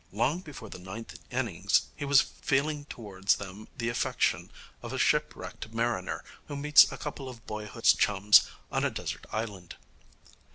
[0.11, 5.71] Long before the ninth innings he was feeling towards them the affection of a shipwrecked
[5.75, 8.41] mariner who meets a couple of boyhood's chums
[8.71, 9.75] on a desert island.